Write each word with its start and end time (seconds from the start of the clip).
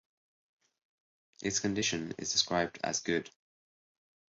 Its 1.43 1.59
condition 1.59 2.11
is 2.17 2.31
described 2.31 2.79
as 2.83 3.01
"good". 3.01 3.29